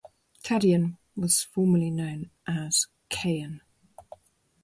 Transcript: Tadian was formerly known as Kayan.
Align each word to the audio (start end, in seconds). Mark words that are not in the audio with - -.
Tadian 0.43 0.97
was 1.15 1.43
formerly 1.43 1.91
known 1.91 2.31
as 2.47 2.87
Kayan. 3.11 3.61